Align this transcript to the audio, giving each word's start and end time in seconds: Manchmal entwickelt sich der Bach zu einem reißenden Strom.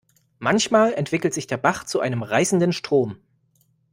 Manchmal 0.39 0.95
entwickelt 0.95 1.31
sich 1.35 1.45
der 1.45 1.57
Bach 1.57 1.83
zu 1.83 1.99
einem 1.99 2.23
reißenden 2.23 2.73
Strom. 2.73 3.17